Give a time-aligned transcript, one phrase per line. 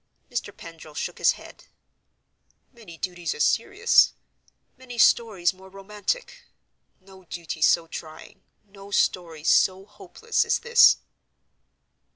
[0.31, 0.51] Mr.
[0.57, 1.65] Pendril shook his head.
[2.73, 4.13] "Many duties as serious;
[4.75, 6.41] many stories more romantic.
[6.99, 10.97] No duty so trying, no story so hopeless, as this."